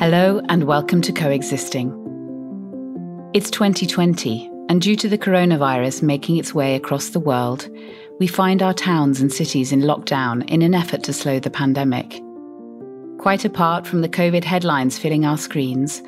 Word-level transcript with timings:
Hello, 0.00 0.40
and 0.48 0.64
welcome 0.64 1.02
to 1.02 1.12
Coexisting. 1.12 1.90
It's 3.34 3.50
2020, 3.50 4.50
and 4.70 4.80
due 4.80 4.96
to 4.96 5.10
the 5.10 5.18
coronavirus 5.18 6.02
making 6.02 6.38
its 6.38 6.54
way 6.54 6.74
across 6.74 7.10
the 7.10 7.20
world, 7.20 7.68
we 8.18 8.26
find 8.26 8.62
our 8.62 8.72
towns 8.72 9.20
and 9.20 9.30
cities 9.30 9.72
in 9.72 9.82
lockdown 9.82 10.48
in 10.48 10.62
an 10.62 10.72
effort 10.72 11.02
to 11.02 11.12
slow 11.12 11.38
the 11.38 11.50
pandemic. 11.50 12.18
Quite 13.18 13.44
apart 13.44 13.86
from 13.86 14.00
the 14.00 14.08
COVID 14.08 14.42
headlines 14.42 14.98
filling 14.98 15.26
our 15.26 15.36
screens, 15.36 16.02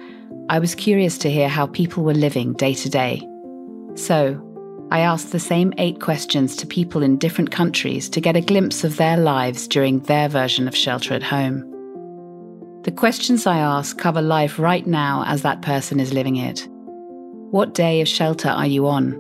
I 0.48 0.58
was 0.58 0.74
curious 0.74 1.18
to 1.18 1.30
hear 1.30 1.50
how 1.50 1.66
people 1.66 2.02
were 2.02 2.14
living 2.14 2.54
day 2.54 2.72
to 2.72 2.88
day. 2.88 3.20
So, 3.94 4.40
I 4.90 5.00
asked 5.00 5.32
the 5.32 5.38
same 5.38 5.74
eight 5.76 6.00
questions 6.00 6.56
to 6.56 6.66
people 6.66 7.02
in 7.02 7.18
different 7.18 7.50
countries 7.50 8.08
to 8.08 8.22
get 8.22 8.36
a 8.36 8.40
glimpse 8.40 8.84
of 8.84 8.96
their 8.96 9.18
lives 9.18 9.68
during 9.68 10.00
their 10.00 10.30
version 10.30 10.66
of 10.66 10.74
shelter 10.74 11.12
at 11.12 11.22
home. 11.22 11.71
The 12.84 12.90
questions 12.90 13.46
I 13.46 13.58
ask 13.58 13.96
cover 13.96 14.20
life 14.20 14.58
right 14.58 14.84
now 14.84 15.22
as 15.28 15.42
that 15.42 15.62
person 15.62 16.00
is 16.00 16.12
living 16.12 16.34
it. 16.34 16.66
What 17.52 17.74
day 17.74 18.00
of 18.00 18.08
shelter 18.08 18.48
are 18.48 18.66
you 18.66 18.88
on? 18.88 19.12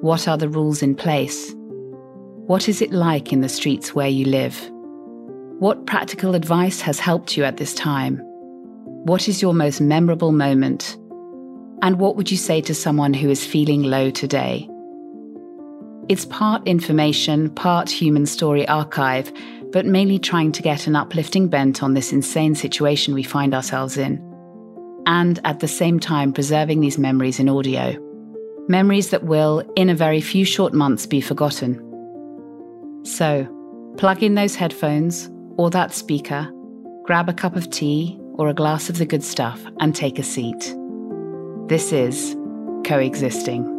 What 0.00 0.26
are 0.26 0.38
the 0.38 0.48
rules 0.48 0.80
in 0.80 0.94
place? 0.94 1.54
What 2.46 2.70
is 2.70 2.80
it 2.80 2.90
like 2.90 3.30
in 3.30 3.42
the 3.42 3.48
streets 3.50 3.94
where 3.94 4.08
you 4.08 4.24
live? 4.24 4.58
What 5.58 5.84
practical 5.84 6.34
advice 6.34 6.80
has 6.80 6.98
helped 6.98 7.36
you 7.36 7.44
at 7.44 7.58
this 7.58 7.74
time? 7.74 8.16
What 9.04 9.28
is 9.28 9.42
your 9.42 9.52
most 9.52 9.82
memorable 9.82 10.32
moment? 10.32 10.96
And 11.82 11.98
what 11.98 12.16
would 12.16 12.30
you 12.30 12.38
say 12.38 12.62
to 12.62 12.74
someone 12.74 13.12
who 13.12 13.28
is 13.28 13.44
feeling 13.44 13.82
low 13.82 14.10
today? 14.10 14.66
It's 16.08 16.24
part 16.24 16.66
information, 16.66 17.50
part 17.50 17.90
human 17.90 18.24
story 18.24 18.66
archive, 18.66 19.30
but 19.72 19.86
mainly 19.86 20.18
trying 20.18 20.52
to 20.52 20.62
get 20.62 20.86
an 20.86 20.94
uplifting 20.94 21.48
bent 21.48 21.82
on 21.82 21.94
this 21.94 22.12
insane 22.12 22.54
situation 22.54 23.14
we 23.14 23.22
find 23.22 23.54
ourselves 23.54 23.96
in. 23.96 24.20
And 25.06 25.40
at 25.44 25.60
the 25.60 25.68
same 25.68 25.98
time, 25.98 26.32
preserving 26.32 26.80
these 26.80 26.98
memories 26.98 27.40
in 27.40 27.48
audio. 27.48 27.96
Memories 28.68 29.10
that 29.10 29.24
will, 29.24 29.64
in 29.74 29.88
a 29.88 29.94
very 29.94 30.20
few 30.20 30.44
short 30.44 30.72
months, 30.72 31.06
be 31.06 31.20
forgotten. 31.20 31.80
So, 33.04 33.48
plug 33.96 34.22
in 34.22 34.36
those 34.36 34.54
headphones 34.54 35.28
or 35.56 35.70
that 35.70 35.92
speaker, 35.92 36.48
grab 37.04 37.28
a 37.28 37.34
cup 37.34 37.56
of 37.56 37.70
tea 37.70 38.18
or 38.34 38.48
a 38.48 38.54
glass 38.54 38.88
of 38.88 38.98
the 38.98 39.06
good 39.06 39.24
stuff, 39.24 39.62
and 39.80 39.94
take 39.94 40.18
a 40.18 40.22
seat. 40.22 40.74
This 41.68 41.92
is 41.92 42.36
Coexisting. 42.84 43.71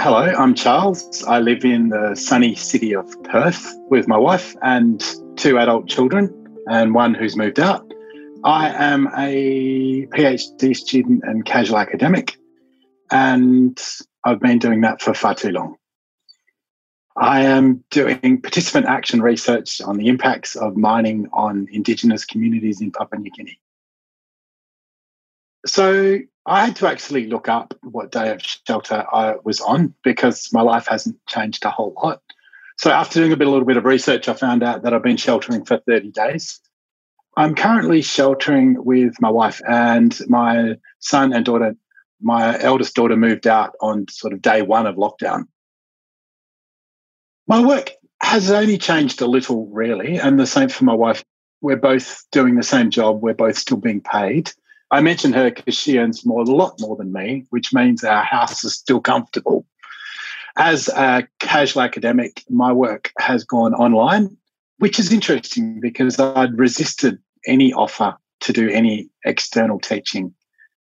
Hello, 0.00 0.18
I'm 0.20 0.54
Charles. 0.54 1.24
I 1.24 1.40
live 1.40 1.64
in 1.64 1.88
the 1.88 2.14
sunny 2.14 2.54
city 2.54 2.94
of 2.94 3.04
Perth 3.24 3.66
with 3.90 4.06
my 4.06 4.16
wife 4.16 4.54
and 4.62 5.04
two 5.36 5.58
adult 5.58 5.88
children, 5.88 6.32
and 6.70 6.94
one 6.94 7.14
who's 7.14 7.36
moved 7.36 7.58
out. 7.58 7.84
I 8.44 8.68
am 8.68 9.08
a 9.16 10.06
PhD 10.06 10.76
student 10.76 11.24
and 11.24 11.44
casual 11.44 11.78
academic, 11.78 12.36
and 13.10 13.76
I've 14.22 14.38
been 14.38 14.60
doing 14.60 14.82
that 14.82 15.02
for 15.02 15.14
far 15.14 15.34
too 15.34 15.50
long. 15.50 15.74
I 17.16 17.40
am 17.46 17.82
doing 17.90 18.40
participant 18.40 18.86
action 18.86 19.20
research 19.20 19.80
on 19.80 19.96
the 19.96 20.06
impacts 20.06 20.54
of 20.54 20.76
mining 20.76 21.26
on 21.32 21.66
Indigenous 21.72 22.24
communities 22.24 22.80
in 22.80 22.92
Papua 22.92 23.20
New 23.20 23.32
Guinea. 23.32 23.58
So, 25.66 26.20
I 26.48 26.64
had 26.64 26.76
to 26.76 26.88
actually 26.88 27.26
look 27.26 27.46
up 27.48 27.74
what 27.82 28.10
day 28.10 28.30
of 28.30 28.40
shelter 28.42 29.04
I 29.12 29.36
was 29.44 29.60
on 29.60 29.94
because 30.02 30.48
my 30.50 30.62
life 30.62 30.86
hasn't 30.88 31.16
changed 31.26 31.64
a 31.66 31.70
whole 31.70 31.94
lot. 32.02 32.22
So 32.78 32.90
after 32.90 33.20
doing 33.20 33.32
a 33.32 33.36
bit, 33.36 33.46
a 33.46 33.50
little 33.50 33.66
bit 33.66 33.76
of 33.76 33.84
research, 33.84 34.28
I 34.28 34.32
found 34.32 34.62
out 34.62 34.82
that 34.82 34.94
I've 34.94 35.02
been 35.02 35.18
sheltering 35.18 35.66
for 35.66 35.78
30 35.78 36.10
days. 36.10 36.58
I'm 37.36 37.54
currently 37.54 38.00
sheltering 38.00 38.82
with 38.82 39.20
my 39.20 39.28
wife 39.28 39.60
and 39.68 40.18
my 40.28 40.76
son 41.00 41.34
and 41.34 41.44
daughter. 41.44 41.76
My 42.20 42.58
eldest 42.60 42.94
daughter 42.94 43.16
moved 43.16 43.46
out 43.46 43.74
on 43.82 44.06
sort 44.08 44.32
of 44.32 44.40
day 44.40 44.62
one 44.62 44.86
of 44.86 44.96
lockdown. 44.96 45.44
My 47.46 47.64
work 47.64 47.90
has 48.22 48.50
only 48.50 48.78
changed 48.78 49.20
a 49.20 49.26
little, 49.26 49.66
really, 49.66 50.16
and 50.16 50.40
the 50.40 50.46
same 50.46 50.70
for 50.70 50.84
my 50.84 50.94
wife. 50.94 51.22
We're 51.60 51.76
both 51.76 52.24
doing 52.32 52.56
the 52.56 52.62
same 52.62 52.90
job. 52.90 53.22
We're 53.22 53.34
both 53.34 53.58
still 53.58 53.76
being 53.76 54.00
paid. 54.00 54.50
I 54.90 55.00
mention 55.00 55.32
her 55.34 55.50
because 55.50 55.76
she 55.76 55.98
earns 55.98 56.24
more, 56.24 56.40
a 56.40 56.44
lot 56.44 56.80
more 56.80 56.96
than 56.96 57.12
me, 57.12 57.44
which 57.50 57.74
means 57.74 58.04
our 58.04 58.22
house 58.22 58.64
is 58.64 58.74
still 58.74 59.00
comfortable. 59.00 59.66
As 60.56 60.88
a 60.88 61.28
casual 61.38 61.82
academic, 61.82 62.42
my 62.48 62.72
work 62.72 63.12
has 63.18 63.44
gone 63.44 63.74
online, 63.74 64.36
which 64.78 64.98
is 64.98 65.12
interesting 65.12 65.80
because 65.80 66.18
I'd 66.18 66.58
resisted 66.58 67.18
any 67.46 67.72
offer 67.72 68.16
to 68.40 68.52
do 68.52 68.68
any 68.70 69.08
external 69.24 69.78
teaching 69.78 70.34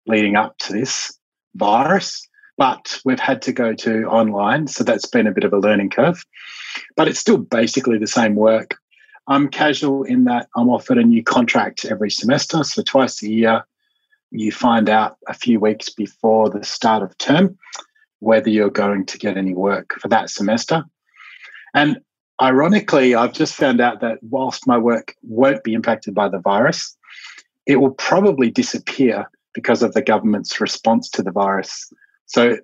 leading 0.08 0.36
up 0.36 0.58
to 0.60 0.74
this 0.74 1.18
virus, 1.56 2.28
but 2.58 3.00
we've 3.04 3.20
had 3.20 3.42
to 3.44 3.52
go 3.52 3.74
to 3.74 4.06
online. 4.06 4.68
So 4.68 4.84
that's 4.84 5.06
been 5.06 5.28
a 5.28 5.32
bit 5.34 5.44
of 5.44 5.54
a 5.54 5.60
learning 5.60 5.90
curve, 5.90 6.24
but 6.96 7.08
it's 7.08 7.20
still 7.20 7.38
basically 7.38 7.98
the 7.98 8.08
same 8.08 8.36
work. 8.36 8.76
I'm 9.28 9.50
casual 9.50 10.04
in 10.04 10.24
that 10.24 10.48
I'm 10.56 10.70
offered 10.70 10.98
a 10.98 11.04
new 11.04 11.24
contract 11.24 11.84
every 11.86 12.10
semester. 12.10 12.64
So 12.64 12.82
twice 12.82 13.22
a 13.22 13.30
year, 13.30 13.66
you 14.32 14.52
find 14.52 14.90
out 14.90 15.18
a 15.28 15.34
few 15.34 15.60
weeks 15.60 15.90
before 15.90 16.50
the 16.50 16.64
start 16.64 17.04
of 17.04 17.18
term 17.18 17.58
whether 18.20 18.50
you're 18.50 18.70
going 18.70 19.06
to 19.06 19.18
get 19.18 19.38
any 19.38 19.54
work 19.54 19.94
for 20.02 20.08
that 20.08 20.30
semester. 20.30 20.84
And 21.74 22.00
ironically, 22.42 23.14
I've 23.16 23.34
just 23.34 23.54
found 23.54 23.80
out 23.80 24.02
that 24.02 24.18
whilst 24.22 24.68
my 24.68 24.78
work 24.78 25.16
won't 25.22 25.64
be 25.64 25.74
impacted 25.74 26.16
by 26.16 26.30
the 26.30 26.40
virus, 26.40 26.98
it 27.66 27.78
will 27.78 27.92
probably 27.92 28.50
disappear 28.50 29.30
because 29.54 29.84
of 29.84 29.94
the 29.94 30.02
government's 30.02 30.60
response 30.60 31.10
to 31.12 31.24
the 31.24 31.32
virus. 31.32 31.92
So 32.26 32.58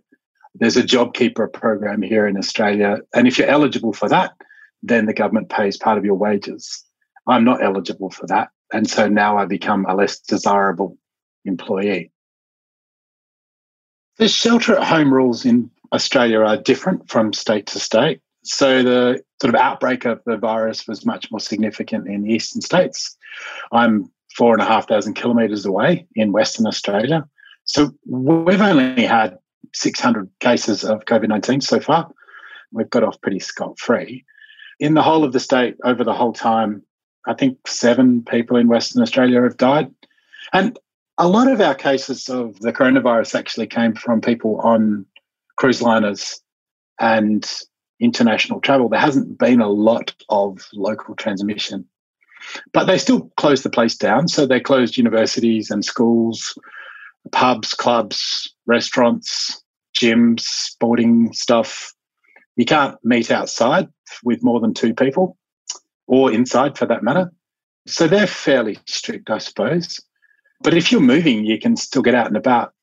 there's 0.56 0.78
a 0.78 0.84
JobKeeper 0.84 1.52
program 1.54 2.02
here 2.02 2.28
in 2.28 2.38
Australia. 2.38 3.00
And 3.14 3.28
if 3.28 3.38
you're 3.38 3.48
eligible 3.48 3.94
for 3.94 4.10
that, 4.10 4.34
then 4.82 5.06
the 5.06 5.14
government 5.14 5.50
pays 5.50 5.78
part 5.78 5.98
of 5.98 6.06
your 6.06 6.16
wages. 6.16 6.84
I'm 7.28 7.44
not 7.44 7.64
eligible 7.64 8.10
for 8.10 8.28
that. 8.28 8.50
And 8.74 8.90
so 8.90 9.08
now 9.08 9.38
I 9.38 9.46
become 9.46 9.86
a 9.88 9.96
less 9.96 10.20
desirable 10.20 10.98
employee. 11.46 12.12
The 14.18 14.28
shelter 14.28 14.76
at 14.76 14.84
home 14.84 15.14
rules 15.14 15.46
in 15.46 15.72
Australia 15.92 16.40
are 16.40 16.58
different 16.58 17.10
from 17.10 17.34
state 17.34 17.68
to 17.68 17.80
state. 17.80 18.22
So 18.44 18.84
the 18.84 19.24
sort 19.42 19.56
of 19.56 19.60
outbreak 19.60 20.06
of 20.06 20.22
the 20.26 20.38
virus 20.38 20.88
was 20.88 21.06
much 21.06 21.32
more 21.32 21.40
significant 21.40 22.08
in 22.08 22.24
the 22.24 22.34
eastern 22.34 22.62
states. 22.62 23.18
I'm 23.72 24.12
four 24.36 24.54
and 24.54 24.62
a 24.62 24.66
half 24.66 24.88
thousand 24.88 25.14
kilometres 25.14 25.66
away 25.66 26.08
in 26.16 26.32
Western 26.32 26.68
Australia. 26.68 27.28
So 27.66 27.92
we've 28.06 28.62
only 28.62 29.06
had 29.06 29.38
600 29.74 30.30
cases 30.40 30.84
of 30.84 31.06
COVID 31.06 31.30
19 31.30 31.62
so 31.62 31.80
far. 31.80 32.12
We've 32.72 32.90
got 32.90 33.04
off 33.04 33.22
pretty 33.22 33.40
scot 33.40 33.80
free. 33.80 34.26
In 34.80 34.96
the 34.96 35.04
whole 35.04 35.24
of 35.24 35.32
the 35.32 35.40
state, 35.40 35.78
over 35.84 36.04
the 36.04 36.14
whole 36.14 36.34
time, 36.34 36.84
I 37.26 37.34
think 37.34 37.68
seven 37.68 38.24
people 38.24 38.58
in 38.58 38.68
Western 38.68 39.02
Australia 39.02 39.42
have 39.44 39.58
died. 39.58 39.94
And 40.52 40.78
a 41.24 41.28
lot 41.28 41.48
of 41.48 41.62
our 41.62 41.74
cases 41.74 42.28
of 42.28 42.60
the 42.60 42.74
coronavirus 42.74 43.34
actually 43.40 43.66
came 43.66 43.94
from 43.94 44.20
people 44.20 44.60
on 44.60 45.06
cruise 45.56 45.82
liners 45.82 46.42
and 47.00 47.50
international 48.02 48.60
travel. 48.60 48.90
There 48.90 49.00
hasn't 49.00 49.38
been 49.40 49.62
a 49.62 49.70
lot 49.70 50.14
of 50.28 50.68
local 50.74 51.16
transmission, 51.16 51.86
but 52.74 52.88
they 52.88 52.98
still 52.98 53.32
closed 53.38 53.64
the 53.64 53.70
place 53.70 53.96
down. 53.96 54.28
So 54.28 54.46
they 54.46 54.60
closed 54.60 54.98
universities 54.98 55.72
and 55.72 55.86
schools, 55.86 56.58
pubs, 57.32 57.74
clubs, 57.74 58.54
restaurants, 58.66 59.64
gyms, 59.98 60.42
sporting 60.42 61.32
stuff. 61.32 61.94
You 62.58 62.66
can't 62.66 62.98
meet 63.02 63.32
outside 63.32 63.88
with 64.26 64.44
more 64.44 64.60
than 64.60 64.74
two 64.74 64.94
people 64.94 65.38
or 66.06 66.34
inside 66.34 66.78
for 66.78 66.86
that 66.88 67.02
matter. 67.02 67.32
So 67.88 68.10
they're 68.10 68.28
fairly 68.28 68.78
strict, 68.86 69.30
I 69.30 69.38
suppose. 69.38 70.02
But 70.64 70.76
if 70.76 70.92
you're 70.92 71.02
moving, 71.02 71.46
you 71.46 71.60
can 71.60 71.76
still 71.76 72.02
get 72.02 72.16
out 72.16 72.28
and 72.28 72.38
about. 72.38 72.74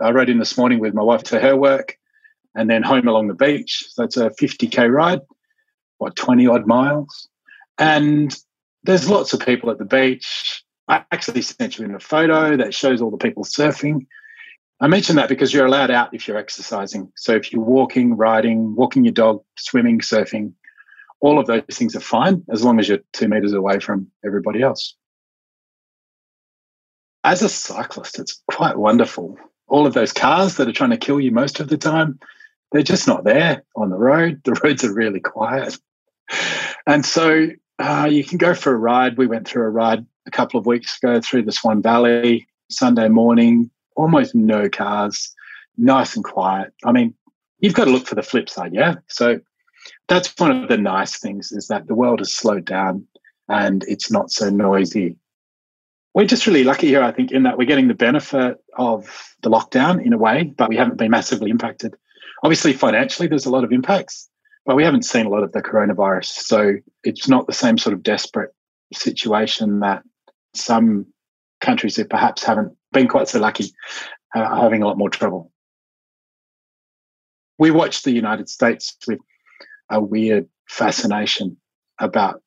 I 0.00 0.10
rode 0.10 0.28
in 0.28 0.38
this 0.38 0.58
morning 0.58 0.80
with 0.80 0.92
my 0.92 1.02
wife 1.02 1.22
to 1.24 1.40
her 1.40 1.56
work 1.56 1.96
and 2.54 2.68
then 2.68 2.82
home 2.82 3.06
along 3.06 3.28
the 3.28 3.34
beach. 3.34 3.84
So 3.90 4.02
it's 4.02 4.16
a 4.16 4.30
50K 4.30 4.92
ride, 4.92 5.20
what, 5.98 6.16
20 6.16 6.48
odd 6.48 6.66
miles. 6.66 7.28
And 7.78 8.36
there's 8.82 9.08
lots 9.08 9.32
of 9.32 9.40
people 9.40 9.70
at 9.70 9.78
the 9.78 9.84
beach. 9.84 10.64
I 10.88 11.04
actually 11.12 11.42
sent 11.42 11.78
you 11.78 11.84
in 11.84 11.94
a 11.94 12.00
photo 12.00 12.56
that 12.56 12.74
shows 12.74 13.00
all 13.00 13.10
the 13.10 13.16
people 13.16 13.44
surfing. 13.44 14.06
I 14.80 14.88
mention 14.88 15.14
that 15.16 15.28
because 15.28 15.54
you're 15.54 15.66
allowed 15.66 15.92
out 15.92 16.12
if 16.12 16.26
you're 16.26 16.36
exercising. 16.36 17.12
So 17.16 17.34
if 17.34 17.52
you're 17.52 17.62
walking, 17.62 18.16
riding, 18.16 18.74
walking 18.74 19.04
your 19.04 19.12
dog, 19.12 19.42
swimming, 19.56 20.00
surfing, 20.00 20.54
all 21.20 21.38
of 21.38 21.46
those 21.46 21.62
things 21.70 21.94
are 21.94 22.00
fine 22.00 22.42
as 22.50 22.64
long 22.64 22.80
as 22.80 22.88
you're 22.88 22.98
two 23.12 23.28
meters 23.28 23.52
away 23.52 23.78
from 23.78 24.08
everybody 24.24 24.62
else 24.62 24.97
as 27.24 27.42
a 27.42 27.48
cyclist, 27.48 28.18
it's 28.18 28.42
quite 28.50 28.76
wonderful. 28.76 29.38
All 29.66 29.86
of 29.86 29.94
those 29.94 30.12
cars 30.12 30.56
that 30.56 30.68
are 30.68 30.72
trying 30.72 30.90
to 30.90 30.96
kill 30.96 31.20
you 31.20 31.30
most 31.30 31.60
of 31.60 31.68
the 31.68 31.76
time, 31.76 32.18
they're 32.72 32.82
just 32.82 33.06
not 33.06 33.24
there 33.24 33.64
on 33.76 33.90
the 33.90 33.98
road. 33.98 34.40
The 34.44 34.58
roads 34.62 34.84
are 34.84 34.92
really 34.92 35.20
quiet. 35.20 35.78
and 36.86 37.04
so 37.04 37.48
uh, 37.78 38.08
you 38.10 38.24
can 38.24 38.38
go 38.38 38.54
for 38.54 38.72
a 38.72 38.78
ride. 38.78 39.18
We 39.18 39.26
went 39.26 39.46
through 39.46 39.64
a 39.64 39.70
ride 39.70 40.04
a 40.26 40.30
couple 40.30 40.58
of 40.58 40.66
weeks 40.66 40.98
ago 40.98 41.20
through 41.20 41.42
the 41.42 41.52
Swan 41.52 41.82
Valley, 41.82 42.46
Sunday 42.70 43.08
morning, 43.08 43.70
almost 43.96 44.34
no 44.34 44.68
cars, 44.68 45.34
nice 45.76 46.16
and 46.16 46.24
quiet. 46.24 46.72
I 46.84 46.92
mean, 46.92 47.14
you've 47.60 47.74
got 47.74 47.86
to 47.86 47.90
look 47.90 48.06
for 48.06 48.14
the 48.14 48.22
flip 48.22 48.48
side, 48.48 48.74
yeah? 48.74 48.96
So 49.08 49.40
that's 50.08 50.32
one 50.38 50.50
of 50.50 50.68
the 50.68 50.78
nice 50.78 51.18
things 51.18 51.52
is 51.52 51.68
that 51.68 51.86
the 51.86 51.94
world 51.94 52.20
has 52.20 52.32
slowed 52.32 52.64
down 52.64 53.06
and 53.48 53.84
it's 53.88 54.10
not 54.10 54.30
so 54.30 54.50
noisy. 54.50 55.16
We're 56.14 56.26
just 56.26 56.46
really 56.46 56.64
lucky 56.64 56.88
here, 56.88 57.02
I 57.02 57.12
think, 57.12 57.30
in 57.30 57.44
that 57.44 57.58
we're 57.58 57.66
getting 57.66 57.88
the 57.88 57.94
benefit 57.94 58.58
of 58.76 59.34
the 59.42 59.50
lockdown 59.50 60.04
in 60.04 60.12
a 60.12 60.18
way, 60.18 60.52
but 60.56 60.68
we 60.68 60.76
haven't 60.76 60.96
been 60.96 61.10
massively 61.10 61.50
impacted. 61.50 61.94
Obviously, 62.42 62.72
financially, 62.72 63.28
there's 63.28 63.46
a 63.46 63.50
lot 63.50 63.64
of 63.64 63.72
impacts, 63.72 64.28
but 64.64 64.76
we 64.76 64.84
haven't 64.84 65.04
seen 65.04 65.26
a 65.26 65.28
lot 65.28 65.42
of 65.42 65.52
the 65.52 65.62
coronavirus. 65.62 66.26
So 66.26 66.74
it's 67.04 67.28
not 67.28 67.46
the 67.46 67.52
same 67.52 67.78
sort 67.78 67.94
of 67.94 68.02
desperate 68.02 68.50
situation 68.92 69.80
that 69.80 70.02
some 70.54 71.06
countries 71.60 71.96
who 71.96 72.04
perhaps 72.04 72.42
haven't 72.42 72.72
been 72.92 73.08
quite 73.08 73.28
so 73.28 73.38
lucky 73.38 73.72
uh, 74.34 74.40
are 74.40 74.62
having 74.62 74.82
a 74.82 74.86
lot 74.86 74.98
more 74.98 75.10
trouble. 75.10 75.52
We 77.58 77.70
watch 77.70 78.02
the 78.02 78.12
United 78.12 78.48
States 78.48 78.96
with 79.06 79.18
a 79.90 80.00
weird 80.00 80.48
fascination 80.68 81.56
about 81.98 82.42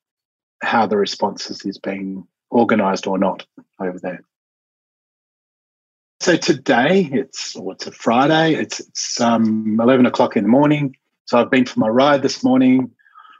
how 0.63 0.87
the 0.87 0.97
responses 0.97 1.65
is 1.65 1.77
being 1.77 2.27
organized 2.51 3.07
or 3.07 3.17
not 3.17 3.45
over 3.79 3.97
there. 3.97 4.21
So 6.19 6.37
today 6.37 7.09
it's 7.11 7.55
or 7.55 7.73
it's 7.73 7.87
a 7.87 7.91
Friday. 7.91 8.53
It's 8.53 8.79
it's 8.79 9.19
um, 9.19 9.79
eleven 9.81 10.05
o'clock 10.05 10.37
in 10.37 10.43
the 10.43 10.49
morning. 10.49 10.95
So 11.25 11.39
I've 11.39 11.49
been 11.49 11.65
for 11.65 11.79
my 11.79 11.87
ride 11.87 12.21
this 12.21 12.43
morning, 12.43 12.91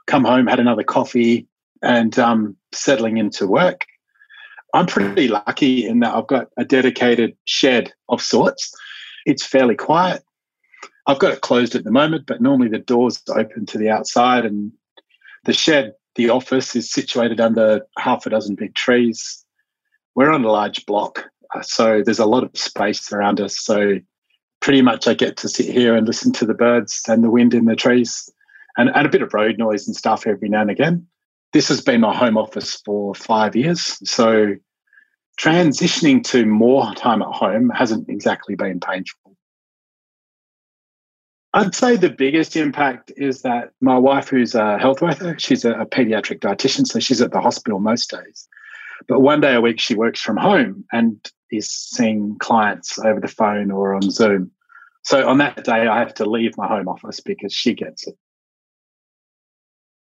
come 0.06 0.24
home, 0.24 0.48
had 0.48 0.58
another 0.58 0.82
coffee, 0.82 1.46
and 1.82 2.18
um, 2.18 2.56
settling 2.72 3.18
into 3.18 3.46
work. 3.46 3.86
I'm 4.74 4.86
pretty 4.86 5.28
lucky 5.28 5.86
in 5.86 6.00
that 6.00 6.14
I've 6.14 6.26
got 6.26 6.48
a 6.56 6.64
dedicated 6.64 7.36
shed 7.44 7.92
of 8.08 8.22
sorts. 8.22 8.72
It's 9.26 9.44
fairly 9.44 9.76
quiet. 9.76 10.24
I've 11.06 11.18
got 11.18 11.32
it 11.32 11.42
closed 11.42 11.74
at 11.74 11.84
the 11.84 11.90
moment, 11.90 12.26
but 12.26 12.40
normally 12.40 12.68
the 12.68 12.78
doors 12.78 13.22
open 13.28 13.66
to 13.66 13.78
the 13.78 13.90
outside, 13.90 14.46
and 14.46 14.72
the 15.44 15.52
shed, 15.52 15.92
the 16.14 16.30
office, 16.30 16.76
is 16.76 16.90
situated 16.90 17.40
under 17.40 17.86
half 17.98 18.26
a 18.26 18.30
dozen 18.30 18.54
big 18.54 18.74
trees. 18.74 19.44
We're 20.14 20.30
on 20.30 20.44
a 20.44 20.50
large 20.50 20.84
block, 20.86 21.24
uh, 21.54 21.62
so 21.62 22.02
there's 22.04 22.18
a 22.18 22.26
lot 22.26 22.44
of 22.44 22.50
space 22.54 23.12
around 23.12 23.40
us. 23.40 23.58
So 23.58 23.98
pretty 24.60 24.82
much 24.82 25.08
I 25.08 25.14
get 25.14 25.36
to 25.38 25.48
sit 25.48 25.66
here 25.66 25.96
and 25.96 26.06
listen 26.06 26.32
to 26.34 26.46
the 26.46 26.54
birds 26.54 27.02
and 27.08 27.24
the 27.24 27.30
wind 27.30 27.52
in 27.52 27.64
the 27.64 27.76
trees 27.76 28.30
and, 28.76 28.90
and 28.94 29.06
a 29.06 29.10
bit 29.10 29.22
of 29.22 29.34
road 29.34 29.58
noise 29.58 29.86
and 29.86 29.96
stuff 29.96 30.26
every 30.26 30.48
now 30.48 30.62
and 30.62 30.70
again. 30.70 31.06
This 31.52 31.68
has 31.68 31.82
been 31.82 32.00
my 32.00 32.16
home 32.16 32.38
office 32.38 32.80
for 32.84 33.14
five 33.14 33.54
years. 33.54 33.98
So 34.08 34.54
transitioning 35.38 36.22
to 36.24 36.46
more 36.46 36.94
time 36.94 37.22
at 37.22 37.28
home 37.28 37.70
hasn't 37.70 38.08
exactly 38.08 38.54
been 38.54 38.80
painful. 38.80 39.31
I'd 41.54 41.74
say 41.74 41.96
the 41.96 42.10
biggest 42.10 42.56
impact 42.56 43.12
is 43.16 43.42
that 43.42 43.72
my 43.80 43.98
wife, 43.98 44.28
who's 44.28 44.54
a 44.54 44.78
health 44.78 45.02
worker, 45.02 45.36
she's 45.38 45.64
a, 45.64 45.72
a 45.72 45.86
pediatric 45.86 46.40
dietitian, 46.40 46.86
so 46.86 46.98
she's 46.98 47.20
at 47.20 47.32
the 47.32 47.40
hospital 47.40 47.78
most 47.78 48.10
days. 48.10 48.48
But 49.06 49.20
one 49.20 49.40
day 49.40 49.54
a 49.54 49.60
week, 49.60 49.78
she 49.78 49.94
works 49.94 50.20
from 50.20 50.36
home 50.36 50.84
and 50.92 51.18
is 51.50 51.70
seeing 51.70 52.36
clients 52.38 52.98
over 52.98 53.20
the 53.20 53.28
phone 53.28 53.70
or 53.70 53.94
on 53.94 54.10
Zoom. 54.10 54.50
So 55.02 55.28
on 55.28 55.38
that 55.38 55.64
day, 55.64 55.86
I 55.86 55.98
have 55.98 56.14
to 56.14 56.24
leave 56.24 56.56
my 56.56 56.66
home 56.66 56.88
office 56.88 57.20
because 57.20 57.52
she 57.52 57.74
gets 57.74 58.06
it. 58.06 58.14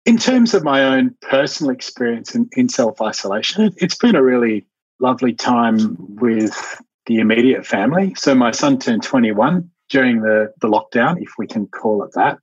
In 0.05 0.17
terms 0.17 0.53
of 0.53 0.63
my 0.63 0.83
own 0.83 1.15
personal 1.21 1.71
experience 1.71 2.35
in, 2.35 2.49
in 2.53 2.69
self 2.69 3.01
isolation, 3.01 3.71
it's 3.77 3.95
been 3.95 4.15
a 4.15 4.23
really 4.23 4.67
lovely 4.99 5.33
time 5.33 5.95
with 6.15 6.81
the 7.05 7.19
immediate 7.19 7.65
family. 7.65 8.13
So 8.15 8.35
my 8.35 8.51
son 8.51 8.77
turned 8.77 9.03
21 9.03 9.69
during 9.89 10.21
the, 10.21 10.51
the 10.61 10.67
lockdown, 10.67 11.21
if 11.21 11.31
we 11.37 11.47
can 11.47 11.67
call 11.67 12.03
it 12.03 12.11
that. 12.13 12.37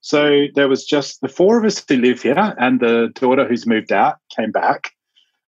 So 0.00 0.46
there 0.54 0.68
was 0.68 0.84
just 0.84 1.20
the 1.20 1.28
four 1.28 1.58
of 1.58 1.64
us 1.64 1.84
who 1.88 1.96
live 1.96 2.22
here, 2.22 2.54
and 2.58 2.80
the 2.80 3.10
daughter 3.14 3.46
who's 3.46 3.66
moved 3.66 3.92
out 3.92 4.16
came 4.34 4.52
back 4.52 4.92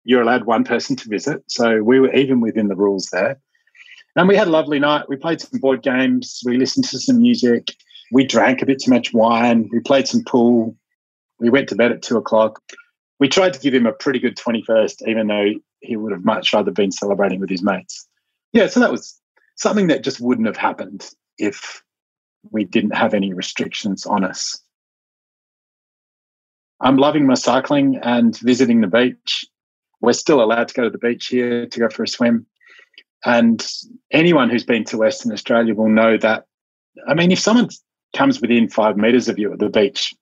you're 0.08 0.22
allowed 0.22 0.44
one 0.44 0.64
person 0.64 0.96
to 0.96 1.08
visit. 1.08 1.42
So 1.48 1.82
we 1.82 2.00
were 2.00 2.12
even 2.14 2.40
within 2.40 2.68
the 2.68 2.74
rules 2.74 3.10
there. 3.12 3.38
And 4.16 4.26
we 4.26 4.36
had 4.36 4.48
a 4.48 4.50
lovely 4.50 4.78
night. 4.78 5.04
We 5.06 5.16
played 5.16 5.38
some 5.38 5.60
board 5.60 5.82
games. 5.82 6.40
We 6.46 6.56
listened 6.56 6.86
to 6.86 6.98
some 6.98 7.20
music. 7.20 7.74
We 8.10 8.24
drank 8.24 8.62
a 8.62 8.66
bit 8.66 8.80
too 8.82 8.90
much 8.90 9.12
wine. 9.12 9.68
We 9.70 9.80
played 9.80 10.08
some 10.08 10.24
pool. 10.24 10.74
We 11.40 11.50
went 11.50 11.68
to 11.68 11.76
bed 11.76 11.92
at 11.92 12.00
two 12.00 12.16
o'clock. 12.16 12.58
We 13.20 13.28
tried 13.28 13.52
to 13.52 13.60
give 13.60 13.74
him 13.74 13.84
a 13.84 13.92
pretty 13.92 14.18
good 14.18 14.38
21st, 14.38 15.06
even 15.06 15.26
though 15.26 15.50
he 15.80 15.96
would 15.96 16.12
have 16.12 16.24
much 16.24 16.54
rather 16.54 16.70
been 16.70 16.90
celebrating 16.90 17.38
with 17.38 17.50
his 17.50 17.62
mates. 17.62 18.08
Yeah, 18.54 18.66
so 18.68 18.80
that 18.80 18.90
was 18.90 19.20
something 19.56 19.88
that 19.88 20.02
just 20.02 20.20
wouldn't 20.20 20.46
have 20.46 20.56
happened 20.56 21.10
if 21.38 21.82
we 22.50 22.64
didn't 22.64 22.94
have 22.94 23.14
any 23.14 23.32
restrictions 23.32 24.06
on 24.06 24.24
us. 24.24 24.60
I'm 26.80 26.96
loving 26.96 27.26
my 27.26 27.34
cycling 27.34 27.98
and 28.02 28.38
visiting 28.38 28.80
the 28.80 28.86
beach 28.86 29.46
we're 30.00 30.12
still 30.12 30.42
allowed 30.42 30.68
to 30.68 30.74
go 30.74 30.84
to 30.84 30.90
the 30.90 30.98
beach 30.98 31.26
here 31.26 31.66
to 31.66 31.80
go 31.80 31.88
for 31.88 32.02
a 32.02 32.08
swim. 32.08 32.46
And 33.24 33.66
anyone 34.12 34.48
who's 34.48 34.64
been 34.64 34.84
to 34.84 34.98
Western 34.98 35.32
Australia 35.32 35.74
will 35.74 35.88
know 35.88 36.16
that. 36.18 36.46
I 37.06 37.14
mean, 37.14 37.32
if 37.32 37.40
someone 37.40 37.68
comes 38.16 38.40
within 38.40 38.68
five 38.68 38.96
meters 38.96 39.28
of 39.28 39.38
you 39.38 39.52
at 39.52 39.58
the 39.58 39.68
beach, 39.68 40.14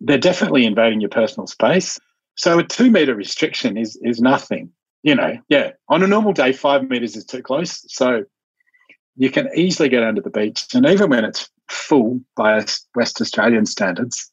they're 0.00 0.18
definitely 0.18 0.66
invading 0.66 1.00
your 1.00 1.10
personal 1.10 1.46
space. 1.46 1.98
So 2.36 2.58
a 2.58 2.64
two 2.64 2.90
meter 2.90 3.14
restriction 3.14 3.76
is 3.76 3.96
is 4.02 4.20
nothing. 4.20 4.70
You 5.02 5.14
know, 5.14 5.38
yeah. 5.48 5.72
On 5.88 6.02
a 6.02 6.06
normal 6.06 6.32
day, 6.32 6.52
five 6.52 6.88
meters 6.88 7.14
is 7.14 7.24
too 7.24 7.42
close. 7.42 7.84
So 7.92 8.24
you 9.16 9.30
can 9.30 9.48
easily 9.54 9.88
get 9.88 10.02
under 10.02 10.20
the 10.20 10.30
beach. 10.30 10.66
And 10.74 10.86
even 10.86 11.10
when 11.10 11.24
it's 11.24 11.48
full 11.68 12.20
by 12.36 12.64
West 12.94 13.20
Australian 13.20 13.66
standards, 13.66 14.30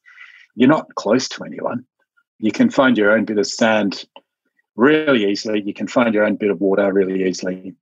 you're 0.55 0.69
not 0.69 0.95
close 0.95 1.29
to 1.29 1.43
anyone. 1.43 1.85
You 2.39 2.51
can 2.51 2.69
find 2.69 2.97
your 2.97 3.11
own 3.11 3.25
bit 3.25 3.37
of 3.37 3.47
sand 3.47 4.05
really 4.75 5.29
easily. 5.29 5.61
You 5.61 5.73
can 5.73 5.87
find 5.87 6.13
your 6.13 6.25
own 6.25 6.35
bit 6.35 6.49
of 6.49 6.59
water 6.59 6.91
really 6.91 7.27
easily. 7.27 7.75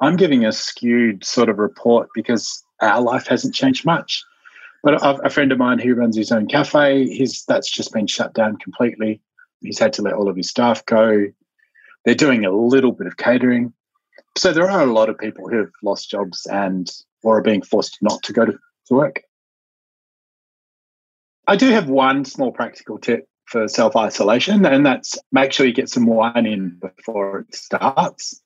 I'm 0.00 0.16
giving 0.16 0.44
a 0.44 0.52
skewed 0.52 1.24
sort 1.24 1.48
of 1.48 1.58
report 1.58 2.10
because 2.14 2.62
our 2.80 3.00
life 3.00 3.26
hasn't 3.26 3.54
changed 3.54 3.84
much. 3.84 4.22
But 4.84 5.00
a 5.02 5.28
friend 5.30 5.50
of 5.50 5.58
mine 5.58 5.80
who 5.80 5.94
runs 5.94 6.16
his 6.16 6.30
own 6.30 6.46
cafe, 6.46 7.08
his 7.08 7.44
that's 7.48 7.68
just 7.68 7.92
been 7.92 8.06
shut 8.06 8.32
down 8.32 8.58
completely. 8.58 9.20
He's 9.60 9.80
had 9.80 9.92
to 9.94 10.02
let 10.02 10.14
all 10.14 10.28
of 10.28 10.36
his 10.36 10.48
staff 10.48 10.86
go. 10.86 11.26
They're 12.04 12.14
doing 12.14 12.44
a 12.44 12.52
little 12.52 12.92
bit 12.92 13.08
of 13.08 13.16
catering. 13.16 13.72
So 14.38 14.52
there 14.52 14.70
are 14.70 14.82
a 14.82 14.92
lot 14.92 15.08
of 15.08 15.18
people 15.18 15.48
who 15.48 15.58
have 15.58 15.72
lost 15.82 16.10
jobs 16.10 16.46
and 16.46 16.88
or 17.24 17.38
are 17.38 17.42
being 17.42 17.60
forced 17.60 17.98
not 18.00 18.22
to 18.22 18.32
go 18.32 18.46
to, 18.46 18.52
to 18.52 18.94
work. 18.94 19.22
I 21.48 21.56
do 21.56 21.70
have 21.70 21.88
one 21.88 22.24
small 22.24 22.52
practical 22.52 22.98
tip 22.98 23.28
for 23.46 23.66
self 23.66 23.96
isolation, 23.96 24.64
and 24.64 24.86
that's 24.86 25.18
make 25.32 25.52
sure 25.52 25.66
you 25.66 25.72
get 25.72 25.88
some 25.88 26.06
wine 26.06 26.46
in 26.46 26.78
before 26.80 27.40
it 27.40 27.54
starts. 27.54 28.40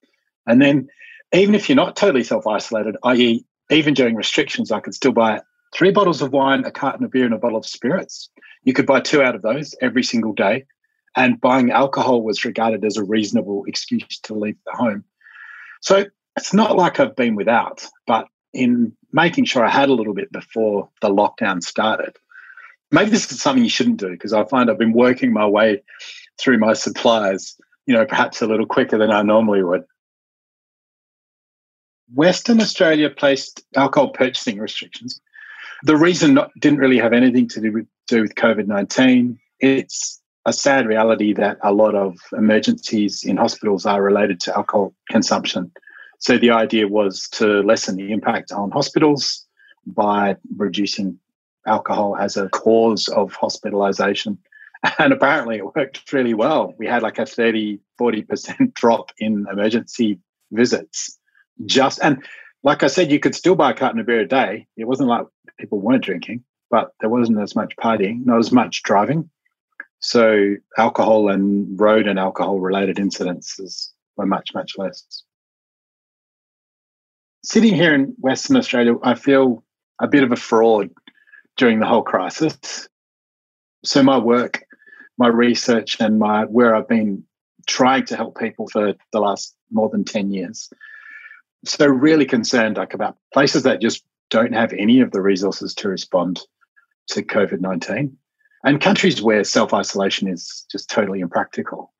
And 0.46 0.62
then, 0.62 0.88
even 1.34 1.54
if 1.54 1.68
you're 1.68 1.76
not 1.76 1.94
totally 1.94 2.24
self 2.24 2.46
isolated, 2.46 2.96
i.e., 3.04 3.44
even 3.70 3.92
during 3.92 4.14
restrictions, 4.14 4.72
I 4.72 4.80
could 4.80 4.94
still 4.94 5.12
buy 5.12 5.42
three 5.74 5.90
bottles 5.90 6.22
of 6.22 6.32
wine, 6.32 6.64
a 6.64 6.70
carton 6.70 7.04
of 7.04 7.10
beer, 7.10 7.26
and 7.26 7.34
a 7.34 7.38
bottle 7.38 7.58
of 7.58 7.66
spirits. 7.66 8.30
You 8.64 8.72
could 8.72 8.86
buy 8.86 9.00
two 9.00 9.22
out 9.22 9.34
of 9.34 9.42
those 9.42 9.74
every 9.82 10.04
single 10.04 10.32
day. 10.32 10.64
And 11.14 11.38
buying 11.38 11.70
alcohol 11.70 12.22
was 12.22 12.46
regarded 12.46 12.82
as 12.82 12.96
a 12.96 13.04
reasonable 13.04 13.64
excuse 13.66 14.18
to 14.20 14.34
leave 14.34 14.56
the 14.64 14.72
home. 14.72 15.04
So 15.82 16.06
it's 16.36 16.54
not 16.54 16.76
like 16.76 16.98
I've 16.98 17.16
been 17.16 17.34
without, 17.34 17.86
but 18.06 18.26
in 18.54 18.96
making 19.12 19.44
sure 19.44 19.64
I 19.64 19.70
had 19.70 19.88
a 19.88 19.94
little 19.94 20.14
bit 20.14 20.32
before 20.32 20.88
the 21.00 21.08
lockdown 21.08 21.62
started, 21.62 22.16
maybe 22.90 23.10
this 23.10 23.30
is 23.30 23.42
something 23.42 23.64
you 23.64 23.70
shouldn't 23.70 23.98
do 23.98 24.10
because 24.10 24.32
I 24.32 24.44
find 24.44 24.70
I've 24.70 24.78
been 24.78 24.92
working 24.92 25.32
my 25.32 25.46
way 25.46 25.82
through 26.40 26.58
my 26.58 26.72
supplies, 26.72 27.56
you 27.86 27.94
know, 27.94 28.06
perhaps 28.06 28.40
a 28.40 28.46
little 28.46 28.66
quicker 28.66 28.96
than 28.96 29.10
I 29.10 29.22
normally 29.22 29.62
would. 29.62 29.82
Western 32.14 32.60
Australia 32.60 33.10
placed 33.10 33.64
alcohol 33.74 34.10
purchasing 34.10 34.58
restrictions. 34.58 35.20
The 35.82 35.96
reason 35.96 36.34
not, 36.34 36.50
didn't 36.60 36.78
really 36.78 36.98
have 36.98 37.12
anything 37.12 37.48
to 37.48 37.60
do 37.60 37.72
with, 37.72 37.86
do 38.06 38.20
with 38.22 38.34
COVID 38.36 38.66
19. 38.66 39.38
It's 39.58 40.21
a 40.44 40.52
sad 40.52 40.86
reality 40.86 41.32
that 41.34 41.58
a 41.62 41.72
lot 41.72 41.94
of 41.94 42.16
emergencies 42.36 43.22
in 43.22 43.36
hospitals 43.36 43.86
are 43.86 44.02
related 44.02 44.40
to 44.40 44.56
alcohol 44.56 44.94
consumption. 45.08 45.70
So 46.18 46.38
the 46.38 46.50
idea 46.50 46.88
was 46.88 47.28
to 47.32 47.62
lessen 47.62 47.96
the 47.96 48.12
impact 48.12 48.52
on 48.52 48.70
hospitals 48.70 49.46
by 49.86 50.36
reducing 50.56 51.18
alcohol 51.66 52.16
as 52.16 52.36
a 52.36 52.48
cause 52.48 53.08
of 53.08 53.32
hospitalization. 53.34 54.38
And 54.98 55.12
apparently 55.12 55.58
it 55.58 55.76
worked 55.76 56.12
really 56.12 56.34
well. 56.34 56.74
We 56.76 56.88
had 56.88 57.04
like 57.04 57.20
a 57.20 57.24
30, 57.24 57.78
40% 58.00 58.74
drop 58.74 59.12
in 59.18 59.46
emergency 59.48 60.18
visits. 60.50 61.20
Just 61.66 62.00
and 62.02 62.20
like 62.64 62.82
I 62.82 62.88
said, 62.88 63.12
you 63.12 63.20
could 63.20 63.36
still 63.36 63.54
buy 63.54 63.70
a 63.70 63.74
carton 63.74 64.00
of 64.00 64.06
beer 64.06 64.20
a 64.20 64.26
day. 64.26 64.66
It 64.76 64.88
wasn't 64.88 65.08
like 65.08 65.26
people 65.58 65.80
weren't 65.80 66.02
drinking, 66.02 66.42
but 66.68 66.94
there 67.00 67.10
wasn't 67.10 67.40
as 67.40 67.54
much 67.54 67.76
partying, 67.76 68.26
not 68.26 68.40
as 68.40 68.50
much 68.50 68.82
driving. 68.82 69.30
So 70.02 70.56
alcohol 70.76 71.28
and 71.28 71.80
road 71.80 72.08
and 72.08 72.18
alcohol 72.18 72.58
related 72.58 72.96
incidences 72.96 73.90
were 74.16 74.26
much, 74.26 74.50
much 74.52 74.72
less. 74.76 75.22
Sitting 77.44 77.74
here 77.74 77.94
in 77.94 78.14
Western 78.18 78.56
Australia, 78.56 78.94
I 79.02 79.14
feel 79.14 79.64
a 80.00 80.08
bit 80.08 80.24
of 80.24 80.32
a 80.32 80.36
fraud 80.36 80.90
during 81.56 81.78
the 81.78 81.86
whole 81.86 82.02
crisis. 82.02 82.88
So 83.84 84.02
my 84.02 84.18
work, 84.18 84.64
my 85.18 85.28
research, 85.28 85.96
and 86.00 86.18
my 86.18 86.44
where 86.46 86.74
I've 86.74 86.88
been 86.88 87.24
trying 87.68 88.04
to 88.06 88.16
help 88.16 88.38
people 88.38 88.68
for 88.68 88.94
the 89.12 89.20
last 89.20 89.54
more 89.70 89.88
than 89.88 90.04
10 90.04 90.32
years. 90.32 90.68
So 91.64 91.86
really 91.86 92.26
concerned 92.26 92.76
like 92.76 92.94
about 92.94 93.16
places 93.32 93.62
that 93.62 93.80
just 93.80 94.04
don't 94.30 94.52
have 94.52 94.72
any 94.72 95.00
of 95.00 95.12
the 95.12 95.22
resources 95.22 95.74
to 95.76 95.88
respond 95.88 96.40
to 97.08 97.22
COVID-19 97.22 98.16
and 98.64 98.80
countries 98.80 99.20
where 99.20 99.44
self-isolation 99.44 100.28
is 100.28 100.64
just 100.70 100.88
totally 100.88 101.20
impractical. 101.20 101.92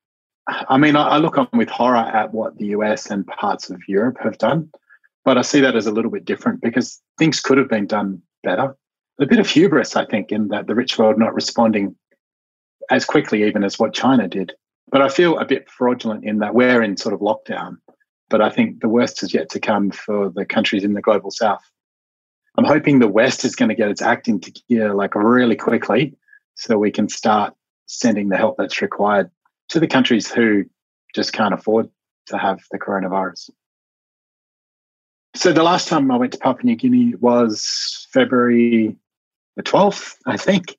I 0.46 0.76
mean, 0.76 0.96
I, 0.96 1.18
look 1.18 1.38
on 1.38 1.48
with 1.52 1.68
horror 1.68 1.96
at 1.96 2.32
what 2.32 2.58
the 2.58 2.66
US 2.66 3.10
and 3.10 3.26
parts 3.26 3.70
of 3.70 3.80
Europe 3.86 4.18
have 4.22 4.38
done, 4.38 4.70
but 5.24 5.38
I 5.38 5.42
see 5.42 5.60
that 5.60 5.76
as 5.76 5.86
a 5.86 5.92
little 5.92 6.10
bit 6.10 6.24
different 6.24 6.60
because 6.60 7.00
things 7.18 7.40
could 7.40 7.58
have 7.58 7.68
been 7.68 7.86
done 7.86 8.22
better. 8.42 8.76
A 9.20 9.26
bit 9.26 9.38
of 9.38 9.48
hubris, 9.48 9.94
I 9.94 10.04
think, 10.04 10.32
in 10.32 10.48
that 10.48 10.66
the 10.66 10.74
rich 10.74 10.98
world 10.98 11.18
not 11.18 11.34
responding 11.34 11.94
as 12.90 13.04
quickly 13.04 13.44
even 13.44 13.62
as 13.62 13.78
what 13.78 13.94
China 13.94 14.26
did. 14.26 14.52
But 14.90 15.02
I 15.02 15.08
feel 15.08 15.38
a 15.38 15.44
bit 15.44 15.70
fraudulent 15.70 16.24
in 16.24 16.38
that 16.38 16.54
we're 16.54 16.82
in 16.82 16.96
sort 16.96 17.14
of 17.14 17.20
lockdown. 17.20 17.76
But 18.28 18.40
I 18.40 18.50
think 18.50 18.80
the 18.80 18.88
worst 18.88 19.22
is 19.22 19.32
yet 19.32 19.48
to 19.50 19.60
come 19.60 19.90
for 19.90 20.30
the 20.30 20.44
countries 20.44 20.82
in 20.82 20.94
the 20.94 21.02
global 21.02 21.30
south. 21.30 21.62
I'm 22.56 22.64
hoping 22.64 22.98
the 22.98 23.08
West 23.08 23.44
is 23.44 23.54
going 23.54 23.68
to 23.68 23.74
get 23.74 23.90
its 23.90 24.02
act 24.02 24.26
into 24.26 24.52
gear 24.68 24.92
like 24.92 25.14
really 25.14 25.56
quickly 25.56 26.16
so 26.54 26.78
we 26.78 26.90
can 26.90 27.08
start 27.08 27.54
sending 27.86 28.28
the 28.28 28.36
help 28.36 28.56
that's 28.58 28.82
required 28.82 29.30
to 29.68 29.80
the 29.80 29.86
countries 29.86 30.30
who 30.30 30.64
just 31.14 31.32
can't 31.32 31.54
afford 31.54 31.88
to 32.26 32.38
have 32.38 32.60
the 32.70 32.78
coronavirus. 32.78 33.50
So 35.34 35.52
the 35.52 35.62
last 35.62 35.88
time 35.88 36.10
I 36.10 36.16
went 36.16 36.32
to 36.32 36.38
Papua 36.38 36.64
New 36.64 36.76
Guinea 36.76 37.14
was 37.16 38.06
February 38.12 38.96
the 39.56 39.62
12th, 39.62 40.16
I 40.26 40.36
think. 40.36 40.76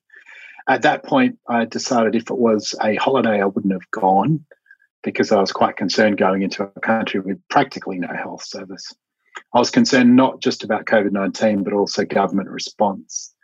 At 0.68 0.82
that 0.82 1.04
point, 1.04 1.38
I 1.48 1.64
decided 1.64 2.14
if 2.14 2.30
it 2.30 2.38
was 2.38 2.74
a 2.82 2.94
holiday, 2.96 3.42
I 3.42 3.46
wouldn't 3.46 3.72
have 3.72 3.90
gone 3.90 4.44
because 5.02 5.30
I 5.30 5.40
was 5.40 5.52
quite 5.52 5.76
concerned 5.76 6.16
going 6.16 6.42
into 6.42 6.62
a 6.62 6.80
country 6.80 7.20
with 7.20 7.38
practically 7.50 7.98
no 7.98 8.08
health 8.08 8.44
service. 8.44 8.92
I 9.52 9.58
was 9.58 9.70
concerned 9.70 10.16
not 10.16 10.40
just 10.40 10.64
about 10.64 10.86
COVID 10.86 11.12
19, 11.12 11.62
but 11.64 11.72
also 11.72 12.04
government 12.04 12.48
response, 12.48 13.34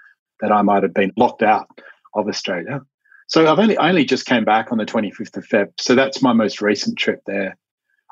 that 0.40 0.52
I 0.52 0.62
might 0.62 0.82
have 0.82 0.94
been 0.94 1.12
locked 1.16 1.42
out 1.42 1.68
of 2.14 2.28
Australia. 2.28 2.82
So 3.28 3.46
I've 3.46 3.58
only, 3.58 3.76
I 3.76 3.88
only 3.88 4.04
just 4.04 4.26
came 4.26 4.44
back 4.44 4.72
on 4.72 4.78
the 4.78 4.86
25th 4.86 5.36
of 5.36 5.46
Feb. 5.46 5.72
So 5.78 5.94
that's 5.94 6.20
my 6.20 6.32
most 6.32 6.60
recent 6.60 6.98
trip 6.98 7.22
there. 7.26 7.56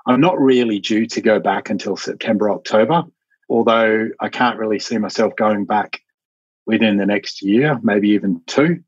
I'm 0.07 0.21
not 0.21 0.41
really 0.41 0.79
due 0.79 1.07
to 1.07 1.21
go 1.21 1.41
back 1.41 1.71
until 1.71 1.97
September, 1.97 2.51
October, 2.51 3.03
although 3.51 4.09
I 4.21 4.29
can't 4.29 4.59
really 4.59 4.79
see 4.79 4.97
myself 4.97 5.35
going 5.37 5.65
back 5.65 6.01
within 6.67 6.99
the 6.99 7.07
next 7.07 7.43
year, 7.43 7.79
maybe 7.83 8.11
even 8.11 8.43
two. 8.47 8.83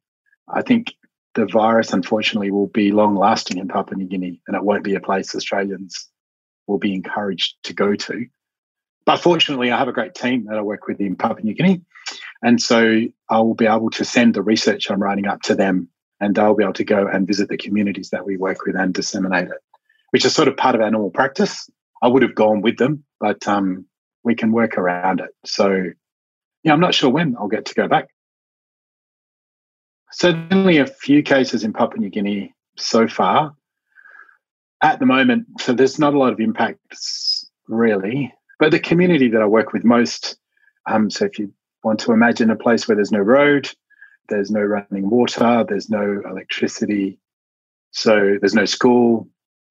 I 0.49 0.63
think 0.63 0.95
the 1.35 1.47
virus, 1.47 1.93
unfortunately, 1.93 2.51
will 2.51 2.69
be 2.69 2.93
long 2.93 3.17
lasting 3.17 3.59
in 3.59 3.69
Papua 3.69 3.97
New 3.97 4.07
Guinea 4.07 4.41
and 4.47 4.57
it 4.57 4.65
won't 4.65 4.85
be 4.85 4.95
a 4.95 5.01
place 5.01 5.35
Australians 5.35 6.09
will 6.67 6.79
be 6.79 6.95
encouraged 6.95 7.57
to 7.65 7.75
go 7.75 7.95
to. 7.95 8.27
But 9.05 9.19
fortunately, 9.19 9.73
I 9.73 9.79
have 9.79 9.89
a 9.89 9.93
great 9.93 10.15
team 10.15 10.45
that 10.47 10.59
I 10.59 10.63
work 10.63 10.87
with 10.87 11.01
in 11.01 11.17
Papua 11.17 11.43
New 11.43 11.55
Guinea. 11.55 11.83
And 12.43 12.61
so 12.61 13.03
I 13.29 13.39
will 13.39 13.55
be 13.55 13.67
able 13.67 13.91
to 13.91 14.05
send 14.05 14.35
the 14.35 14.43
research 14.43 14.91
I'm 14.91 15.03
writing 15.03 15.27
up 15.27 15.43
to 15.43 15.55
them 15.55 15.89
and 16.21 16.35
they'll 16.35 16.55
be 16.55 16.65
able 16.65 16.75
to 16.75 16.85
go 16.85 17.07
and 17.07 17.27
visit 17.27 17.49
the 17.49 17.57
communities 17.57 18.11
that 18.11 18.27
we 18.27 18.37
work 18.37 18.65
with 18.65 18.77
and 18.77 18.93
disseminate 18.93 19.49
it, 19.49 19.59
which 20.11 20.25
is 20.25 20.35
sort 20.35 20.49
of 20.49 20.57
part 20.57 20.75
of 20.75 20.81
our 20.81 20.91
normal 20.91 21.11
practice. 21.11 21.69
I 22.03 22.09
would 22.09 22.23
have 22.23 22.35
gone 22.35 22.61
with 22.61 22.77
them, 22.77 23.05
but 23.19 23.47
um, 23.49 23.87
we 24.23 24.35
can 24.35 24.53
work 24.53 24.77
around 24.77 25.21
it. 25.21 25.31
So, 25.45 25.91
yeah, 26.63 26.73
I'm 26.73 26.81
not 26.81 26.95
sure 26.95 27.11
when 27.11 27.37
I'll 27.39 27.49
get 27.49 27.67
to 27.67 27.75
go 27.75 27.89
back. 27.89 28.09
Certainly 30.13 30.79
a 30.79 30.87
few 30.87 31.23
cases 31.23 31.65
in 31.65 31.73
Papua 31.73 32.01
New 32.01 32.11
Guinea 32.11 32.55
so 32.77 33.07
far. 33.07 33.55
At 34.83 34.99
the 34.99 35.07
moment, 35.07 35.47
so 35.61 35.75
there's 35.75 35.99
not 35.99 36.15
a 36.15 36.19
lot 36.19 36.33
of 36.33 36.41
impacts 36.41 37.47
really, 37.69 38.33
but 38.59 38.71
the 38.71 38.81
community 38.81 39.29
that 39.29 39.43
I 39.43 39.47
work 39.47 39.75
with 39.75 39.85
most, 39.85 40.39
um, 40.87 41.11
so 41.11 41.27
if 41.27 41.39
you 41.39 41.53
want 41.83 42.01
to 42.01 42.13
imagine 42.13 42.51
a 42.51 42.57
place 42.57 42.87
where 42.87 42.97
there's 42.97 43.13
no 43.13 43.21
road, 43.21 43.71
there's 44.29 44.51
no 44.51 44.61
running 44.61 45.11
water, 45.11 45.65
there's 45.69 45.91
no 45.91 46.23
electricity, 46.29 47.19
so 47.91 48.37
there's 48.41 48.55
no 48.55 48.65
school. 48.65 49.29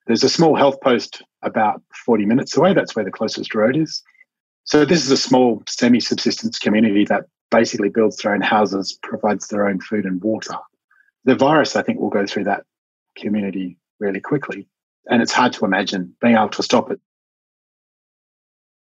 There's 0.07 0.23
a 0.23 0.29
small 0.29 0.55
health 0.55 0.81
post 0.81 1.21
about 1.41 1.81
40 2.05 2.25
minutes 2.25 2.57
away. 2.57 2.73
That's 2.73 2.95
where 2.95 3.05
the 3.05 3.11
closest 3.11 3.53
road 3.55 3.77
is. 3.77 4.01
So 4.63 4.85
this 4.85 5.03
is 5.03 5.11
a 5.11 5.17
small 5.17 5.63
semi-subsistence 5.67 6.59
community 6.59 7.05
that 7.05 7.25
basically 7.51 7.89
builds 7.89 8.17
their 8.17 8.33
own 8.33 8.41
houses, 8.41 8.97
provides 9.01 9.47
their 9.47 9.67
own 9.67 9.79
food 9.79 10.05
and 10.05 10.21
water. 10.21 10.55
The 11.25 11.35
virus, 11.35 11.75
I 11.75 11.81
think, 11.81 11.99
will 11.99 12.09
go 12.09 12.25
through 12.25 12.45
that 12.45 12.65
community 13.17 13.77
really 13.99 14.19
quickly. 14.19 14.67
And 15.09 15.21
it's 15.21 15.31
hard 15.31 15.53
to 15.53 15.65
imagine 15.65 16.15
being 16.21 16.35
able 16.35 16.49
to 16.49 16.63
stop 16.63 16.91
it. 16.91 16.99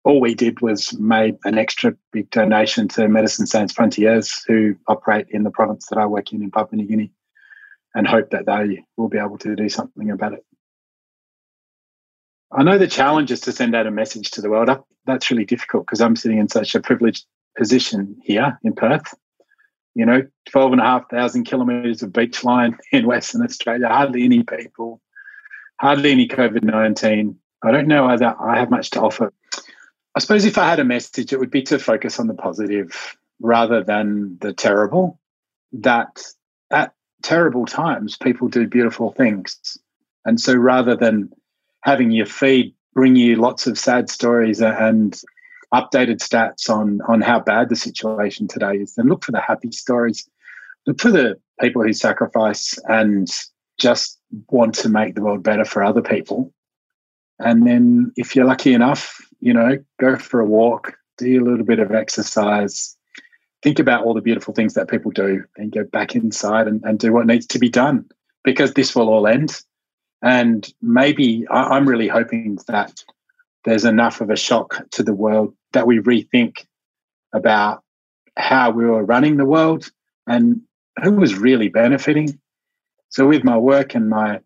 All 0.05 0.21
we 0.21 0.35
did 0.35 0.62
was 0.62 0.93
made 1.00 1.35
an 1.45 1.57
extra 1.57 1.95
big 2.13 2.29
donation 2.29 2.88
to 2.89 3.01
Médecins 3.01 3.47
Sans 3.47 3.74
Frontières, 3.74 4.43
who 4.47 4.75
operate 4.88 5.25
in 5.31 5.41
the 5.41 5.50
province 5.50 5.88
that 5.88 5.97
I 5.97 6.05
work 6.05 6.31
in 6.31 6.43
in 6.43 6.51
Papua 6.51 6.77
New 6.77 6.88
Guinea, 6.88 7.12
and 7.95 8.07
hope 8.07 8.29
that 8.29 8.45
they 8.45 8.85
will 8.97 9.09
be 9.09 9.17
able 9.17 9.39
to 9.39 9.55
do 9.55 9.67
something 9.67 10.12
about 10.12 10.33
it. 10.33 10.45
I 12.51 12.62
know 12.62 12.77
the 12.77 12.88
challenge 12.88 13.31
is 13.31 13.41
to 13.41 13.51
send 13.51 13.75
out 13.75 13.88
a 13.88 13.91
message 13.91 14.29
to 14.31 14.41
the 14.41 14.50
world. 14.50 14.69
That's 15.07 15.31
really 15.31 15.43
difficult 15.43 15.88
because 15.88 16.01
I'm 16.01 16.15
sitting 16.15 16.38
in 16.38 16.50
such 16.50 16.75
a 16.75 16.81
privileged 16.81 17.25
position 17.57 18.15
here 18.24 18.59
in 18.63 18.74
Perth. 18.74 19.12
You 19.95 20.05
know, 20.05 20.21
12,500 20.51 21.45
kilometres 21.47 22.03
of 22.03 22.13
beach 22.13 22.43
line 22.43 22.77
in 22.91 23.07
Western 23.07 23.41
Australia, 23.41 23.88
hardly 23.88 24.24
any 24.24 24.43
people, 24.43 25.01
hardly 25.81 26.12
any 26.12 26.27
COVID 26.27 26.63
19. 26.63 27.39
I 27.63 27.71
don't 27.71 27.88
know 27.88 28.05
whether 28.05 28.35
I 28.39 28.59
have 28.59 28.69
much 28.69 28.91
to 28.91 29.01
offer. 29.01 29.33
I 30.15 30.19
suppose 30.19 30.45
if 30.45 30.57
I 30.57 30.69
had 30.69 30.79
a 30.79 30.86
message, 30.86 31.34
it 31.34 31.39
would 31.39 31.51
be 31.51 31.62
to 31.63 31.77
focus 31.77 32.19
on 32.19 32.27
the 32.27 32.34
positive 32.34 33.17
rather 33.41 33.84
than 33.84 34.38
the 34.39 34.53
terrible. 34.53 35.19
That 35.74 36.24
at 36.72 36.93
terrible 37.22 37.65
times, 37.65 38.17
people 38.17 38.48
do 38.48 38.67
beautiful 38.67 39.12
things. 39.12 39.77
And 40.24 40.39
so 40.39 40.55
rather 40.55 40.95
than 40.95 41.31
having 41.81 42.12
your 42.12 42.25
feed 42.25 42.74
bring 42.93 43.17
you 43.17 43.36
lots 43.36 43.67
of 43.67 43.77
sad 43.77 44.10
stories 44.10 44.62
and 44.62 45.22
updated 45.74 46.19
stats 46.19 46.69
on 46.69 47.01
on 47.07 47.19
how 47.19 47.41
bad 47.41 47.67
the 47.67 47.75
situation 47.75 48.48
today 48.48 48.77
is, 48.77 48.95
then 48.95 49.07
look 49.07 49.24
for 49.24 49.34
the 49.34 49.41
happy 49.41 49.72
stories. 49.72 50.27
Look 50.88 51.01
for 51.01 51.12
the 51.12 51.38
people 51.60 51.84
who 51.84 51.91
sacrifice 51.91 52.79
and 52.88 53.29
just 53.77 54.17
want 54.50 54.75
to 54.75 54.89
make 54.89 55.15
the 55.15 55.22
world 55.22 55.43
better 55.43 55.65
for 55.65 55.84
other 55.84 56.01
people. 56.01 56.53
And 57.39 57.67
then 57.67 58.13
if 58.15 58.36
you're 58.36 58.45
lucky 58.45 58.74
enough, 58.74 59.19
you 59.39 59.54
know, 59.54 59.77
go 60.00 60.18
for 60.18 60.39
a 60.39 60.46
walk, 60.46 60.98
do 61.18 61.42
a 61.42 61.46
little 61.46 61.65
bit 61.65 61.80
of 61.80 61.92
exercise, 61.92 62.96
think 63.62 63.80
about 63.80 64.04
all 64.04 64.13
the 64.13 64.22
beautiful 64.22 64.54
things 64.54 64.74
that 64.75 64.89
people 64.89 65.12
do, 65.12 65.44
and 65.58 65.72
go 65.72 65.84
back 65.84 66.15
inside 66.15 66.68
and, 66.68 66.84
and 66.84 67.00
do 67.00 67.13
what 67.13 67.27
needs 67.27 67.48
to 67.48 67.60
be 67.60 67.70
done 67.70 68.06
because 68.44 68.74
this 68.74 68.96
will 68.96 69.10
all 69.10 69.27
end. 69.27 69.62
And 70.22 70.72
maybe 70.82 71.46
I, 71.50 71.75
I'm 71.75 71.88
really 71.88 72.08
hoping 72.08 72.60
that 72.68 73.04
there's 73.65 73.86
enough 73.86 74.22
of 74.22 74.30
a 74.30 74.36
shock 74.36 74.84
to 74.92 75.04
the 75.04 75.13
world 75.13 75.54
that 75.74 75.88
we 75.88 76.00
rethink 76.00 76.65
about 77.34 77.84
how 78.38 78.72
we 78.72 78.86
were 78.86 79.04
running 79.04 79.38
the 79.38 79.46
world 79.46 79.89
and 80.27 80.62
who 81.04 81.13
was 81.13 81.36
really 81.36 81.70
benefiting. 81.70 82.39
So 83.10 83.27
with 83.27 83.44
my 83.44 83.58
work 83.58 83.96
and 83.96 84.10
my 84.10 84.39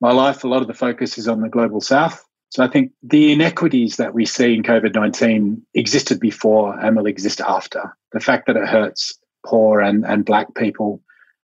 my 0.00 0.12
life, 0.12 0.42
a 0.42 0.48
lot 0.48 0.62
of 0.62 0.66
the 0.66 0.74
focus 0.74 1.16
is 1.16 1.28
on 1.28 1.40
the 1.40 1.48
global 1.48 1.80
south. 1.80 2.24
So 2.52 2.62
I 2.62 2.68
think 2.68 2.92
the 3.02 3.32
inequities 3.32 3.96
that 3.96 4.12
we 4.12 4.26
see 4.26 4.52
in 4.52 4.62
COVID 4.62 4.94
19 4.94 5.62
existed 5.72 6.20
before 6.20 6.78
and 6.78 6.94
will 6.94 7.06
exist 7.06 7.40
after. 7.40 7.96
The 8.12 8.20
fact 8.20 8.46
that 8.46 8.58
it 8.58 8.68
hurts 8.68 9.18
poor 9.46 9.80
and, 9.80 10.04
and 10.04 10.22
black 10.22 10.54
people 10.54 11.00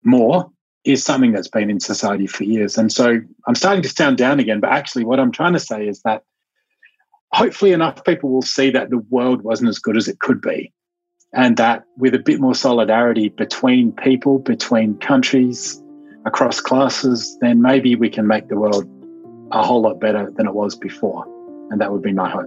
more 0.05 0.51
is 0.85 1.05
something 1.05 1.33
that's 1.33 1.49
been 1.49 1.69
in 1.69 1.81
society 1.81 2.27
for 2.27 2.45
years. 2.45 2.79
And 2.79 2.91
so 2.91 3.21
I'm 3.47 3.55
starting 3.55 3.83
to 3.83 3.91
sound 3.91 4.17
down 4.17 4.41
again, 4.41 4.59
but 4.59 4.71
actually, 4.71 5.05
what 5.05 5.21
I'm 5.21 5.33
trying 5.33 5.53
to 5.53 5.61
say 5.61 5.87
is 5.87 6.01
that 6.07 6.23
hopefully 7.31 7.73
enough 7.73 8.03
people 8.03 8.31
will 8.31 8.41
see 8.41 8.71
that 8.71 8.89
the 8.89 9.05
world 9.11 9.43
wasn't 9.43 9.69
as 9.69 9.79
good 9.79 9.99
as 9.99 10.09
it 10.09 10.21
could 10.21 10.41
be. 10.41 10.73
And 11.35 11.59
that 11.59 11.85
with 11.99 12.15
a 12.15 12.21
bit 12.21 12.41
more 12.41 12.55
solidarity 12.55 13.29
between 13.29 13.93
people, 13.93 14.39
between 14.39 14.97
countries, 14.97 15.79
across 16.25 16.59
classes, 16.63 17.37
then 17.43 17.61
maybe 17.61 17.97
we 17.97 18.09
can 18.09 18.27
make 18.27 18.49
the 18.49 18.57
world 18.57 18.89
a 19.53 19.65
whole 19.65 19.83
lot 19.83 20.01
better 20.01 20.31
than 20.37 20.47
it 20.47 20.55
was 20.55 20.77
before. 20.77 21.25
And 21.71 21.81
that 21.81 21.93
would 21.93 22.03
be 22.03 22.13
my 22.13 22.29
hope. 22.29 22.47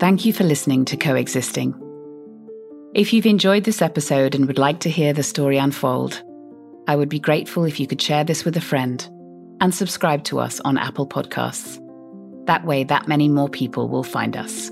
Thank 0.00 0.24
you 0.24 0.32
for 0.32 0.44
listening 0.44 0.84
to 0.86 0.96
Coexisting. 0.96 1.74
If 2.94 3.12
you've 3.12 3.26
enjoyed 3.26 3.64
this 3.64 3.82
episode 3.82 4.34
and 4.34 4.46
would 4.46 4.58
like 4.58 4.80
to 4.80 4.90
hear 4.90 5.12
the 5.12 5.22
story 5.22 5.58
unfold, 5.58 6.22
I 6.86 6.96
would 6.96 7.08
be 7.08 7.18
grateful 7.18 7.64
if 7.64 7.78
you 7.78 7.86
could 7.86 8.00
share 8.00 8.24
this 8.24 8.44
with 8.44 8.56
a 8.56 8.60
friend 8.60 9.06
and 9.60 9.74
subscribe 9.74 10.24
to 10.24 10.38
us 10.38 10.60
on 10.60 10.78
Apple 10.78 11.06
Podcasts. 11.06 11.84
That 12.46 12.64
way, 12.64 12.84
that 12.84 13.08
many 13.08 13.28
more 13.28 13.48
people 13.48 13.88
will 13.88 14.04
find 14.04 14.36
us. 14.36 14.70